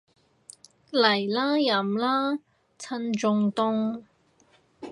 [0.91, 2.39] 嚟啦，飲啦，
[2.79, 4.01] 趁仲凍